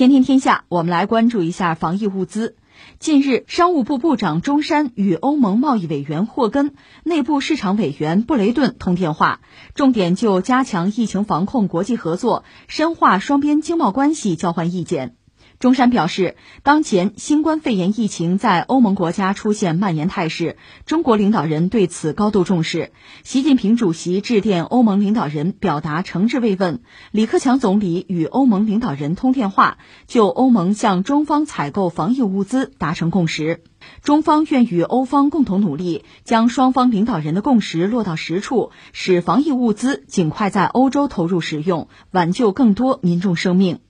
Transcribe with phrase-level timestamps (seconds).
[0.00, 2.56] 天天天下，我们来关注一下防疫物资。
[2.98, 9.42] 近日，商务部部长钟山与欧盟贸易委员霍根、内部市场委员布雷顿通电话，
[9.74, 15.16] 重点就加强疫情防控国际合作、深化双边经贸关系交换意见。
[15.60, 20.56] 钟山表示，当前新冠肺炎疫情在欧盟国家出现蔓延态势，
[20.86, 22.92] 中国领导人对此高度重视。
[23.24, 26.80] 习近平主席致电欧盟领导人，表达诚挚慰问。
[27.10, 33.62] 李克强总理与欧盟领导人通电话，就欧盟向中方采购防疫物资达成共识。
[34.02, 43.80] 中方愿与欧方共同努力，将双方领导人的共识落到实处，使防疫物资尽快在欧洲投入使用，挽救更多民众生命。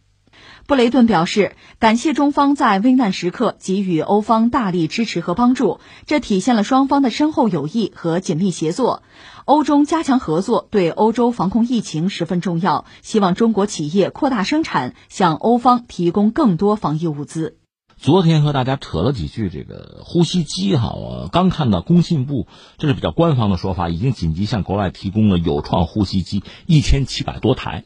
[0.66, 9.02] 布雷顿表示，感谢中方在危难时刻给予欧方大力支持和帮助，这体现了双方的深厚友谊和紧密协作。
[9.46, 17.56] 欧中加强合作对欧洲防控疫情十分重要，希望中国企业扩大生产，向欧方提供更多防疫物资。
[17.96, 22.46] 昨天和大家扯了几句这个呼吸机哈，我刚看到工信部
[22.78, 27.84] 这是比较官方的说法，已经紧急向国外提供了有创呼吸机一千七百多台。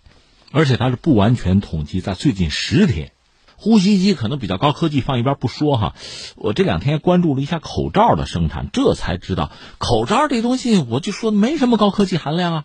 [0.54, 3.10] 而且它是不完全统计，在最近十天，
[3.56, 5.96] 呼吸机可能比较高科技，放一边不说哈。
[6.36, 12.64] 我这两天关注了一下口罩的生产，这才知道口罩这东西，我就说没什么高科技含量啊。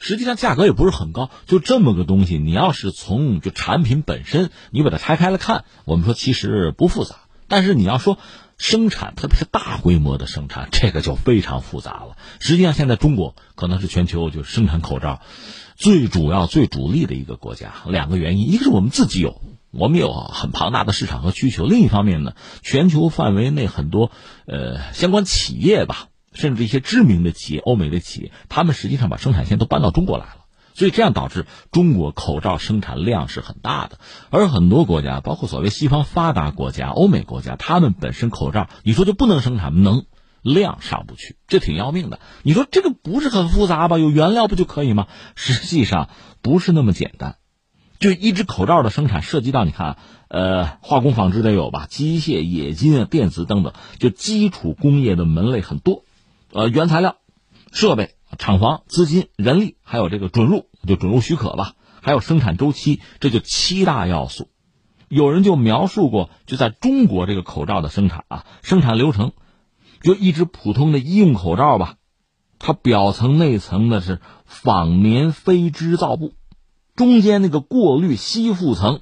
[0.00, 7.16] 实际上价格也不是很高，就这么个东西，你要是从就产品本身，你把它拆开了看，我们说其实不复杂。
[7.48, 8.18] 但是你要说
[8.58, 12.18] 生产，特别是大规模的生产，这个就非常复杂了。
[12.38, 15.22] 实际上现在中国可能是全球就生产口罩。
[15.78, 19.40] 最主要、最主力的一个国家，两个原因：一个是我们自己有，
[19.70, 24.10] 我们有很庞大的市场和需求；另一方面呢，全球范围内很多
[24.48, 34.00] 呃相关企业吧，甚至一些知名的企业、欧美的企业，他们实际上把生产线都搬到中国来了，所以这样导致中国口罩生产量是很大的。
[34.30, 39.80] 而很多国家，包括所谓西方发达国家、欧美国家，他们本身口罩，你说就不能生产？
[39.84, 40.06] 能。
[40.42, 42.20] 量上不去，这挺要命的。
[42.42, 43.98] 你说这个不是很复杂吧？
[43.98, 45.06] 有原料不就可以吗？
[45.36, 46.10] 实际上
[46.42, 47.36] 不是那么简单。
[47.98, 49.96] 就一只口罩的生产，涉及到你看，
[50.28, 56.04] 呃，化工纺织得有吧，机械、冶金、电子等等，就基础工业的门类很多。
[56.52, 57.16] 呃，原材料、
[57.72, 64.48] 设备、厂房、资金、人力，还有这个准入，就准入许可吧，还有生产周期，这就七大要素。
[65.08, 69.32] 有人就描述过，就在中国这个口罩的生产啊，生产流程。
[70.00, 71.96] 就一只普通的医用口罩吧，
[72.58, 76.34] 它表层内层的是仿棉非织造布，
[76.96, 79.00] 中间那个过滤吸附层，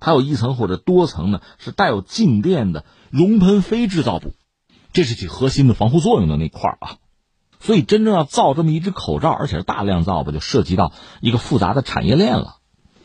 [0.00, 4.34] 还有一层或者多层呢是带有静电的熔喷非织造布，
[4.92, 6.96] 这是起核心的防护作用的那块啊。
[7.58, 12.56] 所以真正要造这么一只口罩，而且是大量造吧，就涉及到一个复杂的产业链了。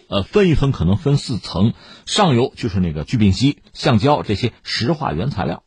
[0.10, 1.74] 呃，分一分可能分四层，
[2.06, 5.64] 上游就是那个聚丙烯、橡胶这些石化原材料。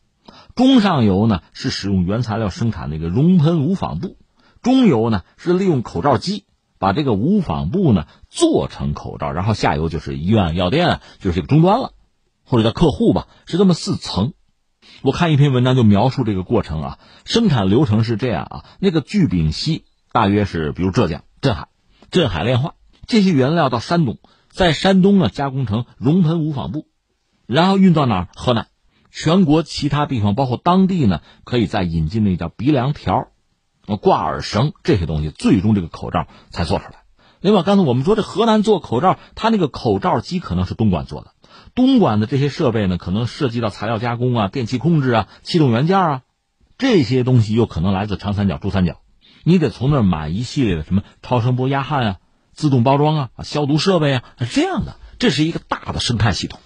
[0.54, 4.16] 中上游呢是使用原材料生产那个熔喷无纺布，
[4.62, 6.44] 中游呢是利用口罩机
[6.78, 11.92] 把这个无纺布呢做成口罩，然后下游就是医院、药店，就是这个终端了，
[12.44, 14.34] 或者叫客户吧，是这么四层。
[15.02, 21.68] 我看一篇文章就描述这个过程啊，生产流程是这样啊，那个聚丙烯大约是比如浙江镇海，
[22.10, 22.74] 镇海炼化
[23.06, 24.18] 这些原料到山东，
[24.50, 26.86] 在山东呢加工成熔喷无纺布，
[27.46, 28.28] 然后运到哪儿？
[28.36, 28.68] 河南。
[29.16, 33.28] 全国其他地方，包括当地呢，可以再引进那叫鼻梁条、
[34.00, 37.04] 挂耳绳这些东西，最终这个口罩才做出来。
[37.40, 41.30] 另外，刚才我们说这河南做口罩，它那个口罩机可能是东莞做的，
[41.76, 46.22] 东莞的这些设备呢，可能涉及到材料加工啊、电气控制啊、气动元件啊，
[46.76, 48.96] 这些东西又可能来自长三角、珠三角，
[49.44, 52.16] 你得从那儿买一系列的什么超声波压焊啊、
[52.52, 56.58] 自动包装啊、消毒设备啊，是这样的，这是一个大的生态系统。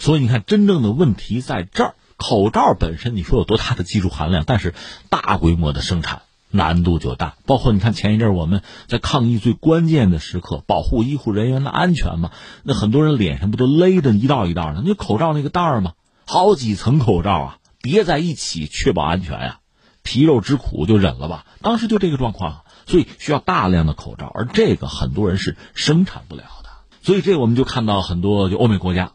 [0.00, 1.94] 所以你看，真正的问题在这儿。
[2.16, 4.44] 口罩本身，你说有多大的技术含量？
[4.46, 4.74] 但是
[5.08, 7.36] 大规模的生产难度就大。
[7.46, 12.30] 包括你看前一阵我们在抗疫最关键的时刻，保护医护人员的安全嘛，
[12.62, 14.82] 那很多人脸上不都勒着一道一道的？
[14.84, 15.92] 那口罩那个袋儿嘛，
[16.26, 19.60] 好几层口罩啊，叠在一起确保安全呀，
[20.02, 21.46] 皮肉之苦就忍了吧。
[21.62, 26.68] 当时就这个状况，所以需要大量的口罩，而这个很多人是生产不了的。
[27.02, 29.12] 所以这我们就看到很多就欧美国家。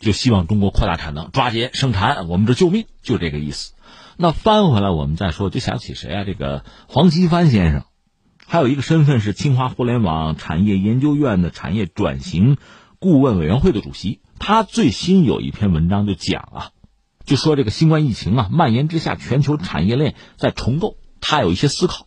[0.00, 3.74] 就希望中国扩大产能，抓紧生产，我们这救命，就这个意思。
[4.16, 6.24] 那翻回来，我们再说，就想起谁啊？
[6.24, 7.84] 这个黄奇帆先生，
[8.46, 12.56] 还有一个身份是清华互联网产业研究院的产业转型
[12.98, 14.20] 顾问委员会的主席。
[14.38, 16.70] 他最新有一篇文章就讲啊，
[17.24, 20.96] 就说这个新冠疫情啊蔓延之下，全球产业链在重构。
[21.20, 22.06] 他有一些思考，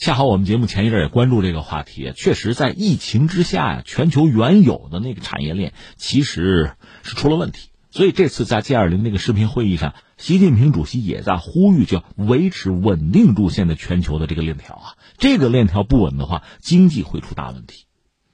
[0.00, 7.70] 恰好我们节目前一阵也关注这个话题，确实在疫情之下呀，全球原有的那个产业链其实是出了问题。
[7.90, 17.86] 所以这次在 G 二零那个视频会议上，习近平主席也在呼吁，叫维持稳定路线的全球的这个链条啊，这个链条不稳的话，经济会出大问题，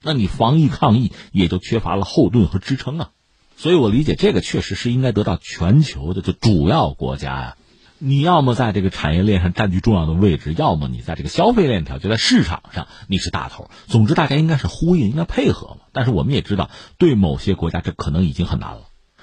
[0.03, 3.11] 那你防疫抗疫也就缺乏了后盾和支撑啊。
[3.57, 7.57] 所以我理解这个确实是应该得到全球的就主要国家呀。
[7.99, 13.71] 你要么在这个产业链上占据重要的位置，要么你在这个消费链条，就在市场上你是大头。
[13.87, 15.87] 总之，大家应该是呼应，应该配合嘛。
[15.93, 18.83] 但是我们也知道，对某些国家这可能已经很难了。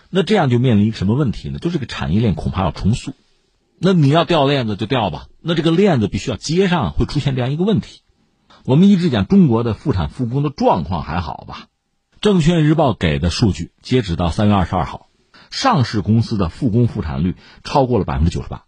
[0.09, 1.59] 那这样就面临一个什么问题呢？
[1.59, 3.13] 就这个产业链恐怕要重塑。
[3.79, 8.01] 那你要掉链子就掉吧，那这个链子必须要接上，会出现这样一个问题。
[8.65, 11.67] 我们一直讲中国的复产复工的状况还好吧？
[12.19, 15.07] 证券日报给的数据，截止到三月二十二号。
[15.51, 18.63] 上市公司的复工复产率超过了百分之九十八，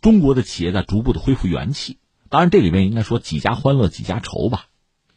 [0.00, 1.98] 中国的企业在逐步的恢复元气。
[2.28, 4.64] 当然，这里面应该说几家欢乐几家愁吧，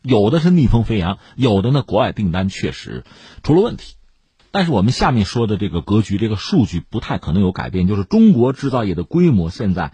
[0.02, 3.06] 有的是逆风飞扬，有的呢国外订单确实
[3.42, 3.96] 出了问题。
[4.52, 9.94] 但是我们下面说的这个格局，这个数据不太可能有改变，就是中国制造业的规模现在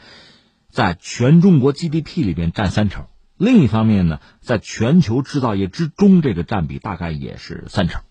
[0.70, 3.06] 在全中国 GDP 里边占三成，
[3.38, 8.02] 另一方面呢，在全球制造业之中，这个占比大概也是三成，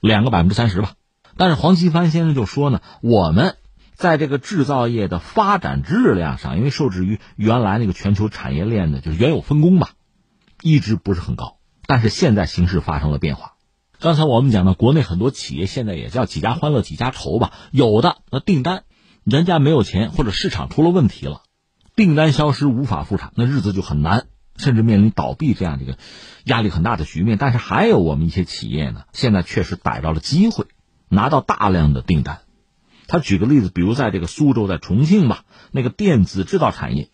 [0.00, 0.94] 两个百分之三十吧。
[1.36, 3.56] 但是黄奇帆先生就说呢，我们
[3.94, 9.90] 在这个制造业的发展质量上，因为受制于原来那个全球产业链的，就是原有分工吧，
[10.62, 11.56] 一直不是很高。
[11.86, 13.52] 但是现在形势发生了变化。
[14.00, 18.84] 刚才我们讲的，国内很多企业现在也叫几家欢乐几家愁吧，有的那订单
[19.22, 21.42] 人家没有钱，或者市场出了问题了，
[21.96, 24.26] 订单消失无法复产，那日子就很难，
[24.56, 25.96] 甚至面临倒闭这样一个
[26.44, 27.38] 压力很大的局面。
[27.38, 30.66] 但是还有我们一些企业呢，现在确实逮着了机会。
[31.14, 32.40] 拿到大量的订单，
[33.06, 37.08] 他举个例子，比如在这个苏州、在重庆吧，那个电子制造产业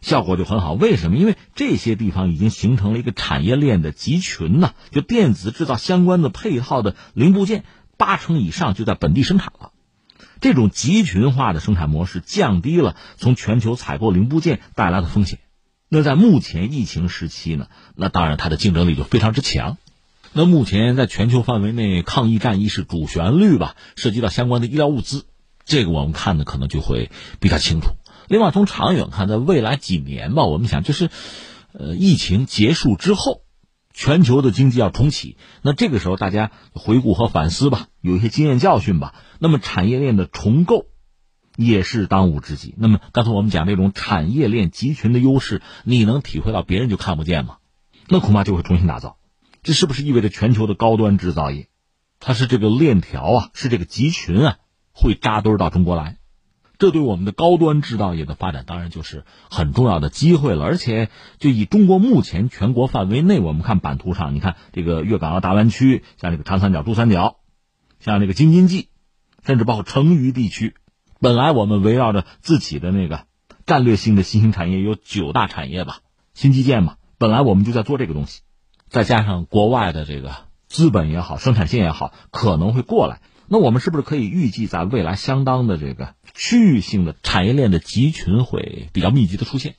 [0.00, 0.72] 效果就很好。
[0.72, 1.16] 为什么？
[1.16, 7.64] 因为这些地方已经形成了一个产业链的集群呢，就电子制造相关的配套的零部件，
[7.96, 9.70] 八成以上就在本地生产了。
[10.40, 15.38] 这种集群化的生产模式降低了从全球采购零部件带来的风险。
[15.88, 19.78] 那在目前疫情时期呢，那当然它的竞争力就非常之强。
[20.36, 23.76] 那目前在全球范围内，抗疫战役是主旋律吧？
[23.94, 25.26] 涉及到相关的医疗物资，
[25.64, 27.90] 这个我们看的可能就会比较清楚。
[28.26, 31.08] 另外，从长远看，在未来几年吧，我们想就是，
[31.72, 33.42] 呃，疫情结束之后，
[33.92, 39.14] 全球的经济要重启，那这个时候大家回顾和反思吧，有一些经验教训吧。
[39.38, 40.86] 那么产业链的重构
[41.56, 42.74] 也是当务之急。
[42.76, 47.58] 那么刚才我们讲这种产业链集群的优势，你能体会到别人就看不见吗？
[48.08, 49.16] 那恐怕就会重新打造。
[49.64, 51.68] 这是不是意味着全球的高端制造业，
[52.20, 54.58] 它是这个链条啊，是这个集群啊，
[54.92, 56.18] 会扎堆到中国来？
[56.76, 60.64] 这对我们的高端制造业的发展当然就是很重要的机会了。
[60.64, 61.08] 而且，
[61.38, 67.36] 就以中国目前全国范围内，我们看版图上，你看这个粤港澳大湾区，像这个长三角、珠三角，
[68.00, 68.90] 像这个京津冀，
[69.46, 70.74] 甚至包括成渝地区，
[71.20, 73.24] 本来我们围绕着自己的那个
[73.64, 76.00] 战略性的新兴产业有九大产业吧，
[76.34, 78.42] 新基建嘛，本来我们就在做这个东西。
[78.94, 80.36] 再加上国外的这个
[80.68, 83.20] 资本也好，生产线也好，可能会过来。
[83.48, 89.74] 那我们是不是可以预计，在未来相当的这个区域性的产业链的集群会比较密集的出现？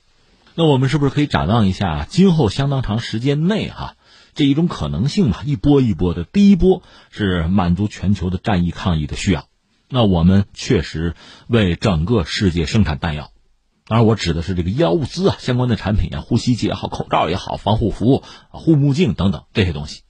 [0.54, 3.94] 那我们是不是可以展望一下今后相当长时间内哈
[4.34, 5.40] 这一种可能性吧？
[5.46, 9.46] 一波一波的，第一波是满足全球的战役抗疫的需要，
[9.88, 11.14] 那我们确实
[11.46, 13.30] 为整个世界生产弹药。
[13.88, 20.02] 当然，我指的是这个医疗物资啊，相关的产品啊，呼吸机也好，口罩也好，防护服、护目镜等等这些东西。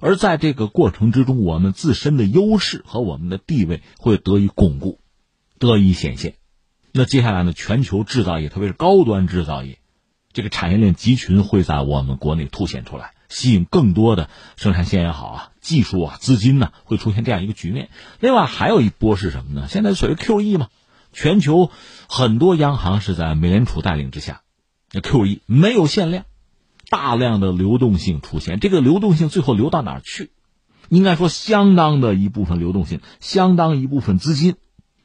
[0.00, 4.98] 而在这个过程之中，我们自身的优势和我们的地位会得以巩固，
[5.60, 6.34] 得以显现。
[6.90, 9.78] 那接下来呢，全球制造业，特别是高端制造业，
[10.32, 17.90] 这个产业链集群会在我们国内凸显出来，吸引更多的生产线也好啊，技术啊，资金呢，会出现这样一个局面。
[18.18, 19.68] 另外还有一波是什么呢？
[19.68, 20.66] 现在所谓 QE 嘛。
[21.12, 21.70] 全球
[22.08, 24.42] 很多央行是在美联储带领之下，
[24.92, 26.24] 那 QE 没有限量，
[26.88, 28.60] 大量的流动性出现。
[28.60, 30.30] 这个流动性最后流到哪儿去？
[30.88, 34.56] 应该说，相当的一部分流动性，相当一部分资金，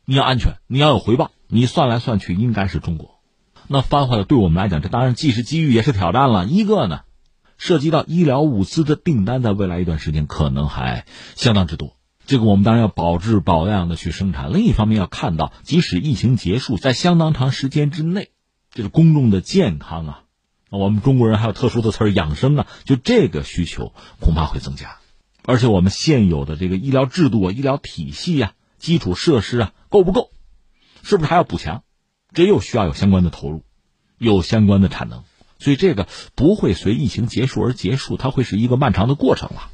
[0.06, 3.20] 你要安全，你要有回报，你算来算去应该是中国。
[3.68, 6.46] 那翻回来对我们来讲，这当然既是机遇也是挑战了。
[6.46, 7.02] 一个呢，
[7.58, 11.96] 涉及到医疗物资的订单，在未来一段时间可能还相当之多。
[12.26, 14.52] 这个我们当然要保质保量的去生产。
[14.52, 18.30] 另一方面要看到，即使疫情结束，在相当长时间之内，
[18.72, 20.24] 这个公众的健康啊，
[20.70, 24.98] 我们中国人还有特殊的词儿养生啊，就这个需求恐怕会增加。
[25.44, 30.32] 而且我们现有的这个医疗制度啊、医疗体系啊、基础设施啊够不够？
[31.04, 31.84] 是不是还要补强？
[32.34, 33.64] 这又需要有相关的投入，
[34.18, 35.24] 有相关的产能。
[35.60, 39.70] 所以这个不会随疫情结束而结束，它会是一个漫长的过程了。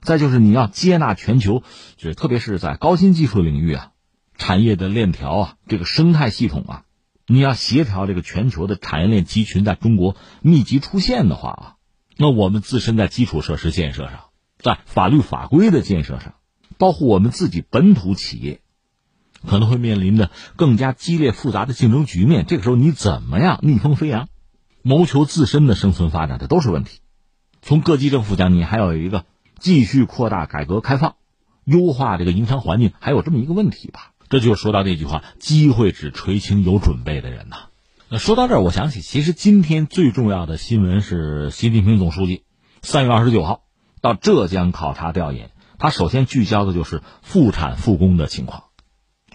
[0.00, 1.62] 再就是你要接纳全球，
[1.96, 3.90] 就是特别是在高新技术领域啊，
[4.36, 6.82] 产业的链条啊，这个生态系统啊，
[7.26, 11.74] 你要协调这个全球的产业链集群在中国密集出现的话啊，
[12.16, 14.26] 那我们自身在基础设施建设上，
[14.58, 16.34] 在法律法规的建设上，
[16.78, 18.60] 包括我们自己本土企业，
[19.46, 22.46] 可能会面临的更加激烈复杂的竞争局面。
[22.46, 24.28] 这个时候你怎么样逆风飞扬，
[24.82, 27.00] 谋求自身的生存发展，这都是问题。
[27.60, 29.24] 从各级政府讲，你还有一个。
[29.58, 31.16] 继续扩大改革开放，
[31.64, 34.12] 优化这个营商环境，还有这么一个问题吧？
[34.28, 37.56] 这就说到那句话：机会只垂青有准备的人呐。
[38.10, 42.44] 那说到这儿，我想起，其实今天最重要的新闻是习近平总书记
[42.82, 43.62] 三月二十九号
[44.00, 48.64] 到浙江考察调研，他首先聚焦的就是复产复工的情况。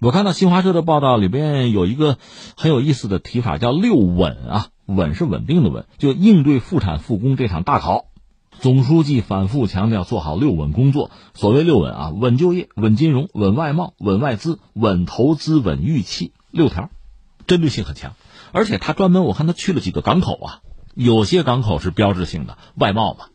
[0.02, 2.18] 我看到新华社的报道里边有一个
[2.58, 8.06] 很有意思的提法，叫“六稳”啊，稳是稳定的稳，就应对复产复工这场大考。
[8.64, 11.12] 总书记反复强调做好六稳工作。
[11.34, 16.90] 所谓六稳啊，稳就业、稳金融、稳外贸、稳外资、稳投资、稳预期，六条，
[17.46, 18.14] 针对性很强。
[18.54, 20.62] 而且他专门我看他去了几个港口啊，
[20.96, 23.26] 有些港口是标志性的外贸嘛。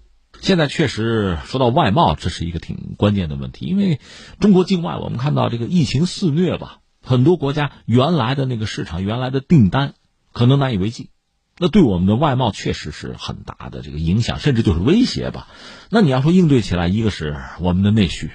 [0.40, 4.00] 现在确实说到外贸，这是一个挺关键的问题，因为
[4.40, 9.92] 中国境外我们看到这个疫情肆虐吧，很多国家原来的那个市场、原来的订单
[10.32, 11.10] 可能难以为继。
[11.58, 15.48] 那对我们的外贸确实是很大的这个影响，甚至就是威胁吧。
[15.90, 18.30] 那你要说应对起来，一个是我们的内需，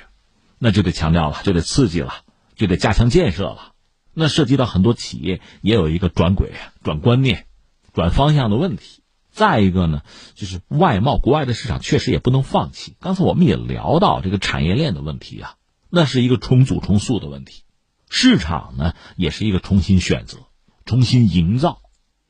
[0.60, 2.14] 那就得强调了，就得刺激了，
[2.56, 3.72] 就得加强建设了。
[4.14, 6.52] 那涉及到很多企业也有一个转轨、
[6.84, 7.48] 转观念、
[7.94, 9.02] 转方向的问题。
[9.32, 10.02] 再一个呢，
[10.36, 12.96] 就是外贸国外的市场确实也不能放弃。
[13.00, 15.56] 刚才我们也聊到这个产业链的问题啊，
[15.90, 17.64] 那是一个重组重塑的问题。
[18.10, 20.38] 市场呢，也是一个重新选择、
[20.86, 21.80] 重新营造。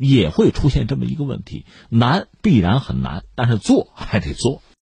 [0.04, 4.64] 也会出现这么一个问题，难必然很难，但是做还得做。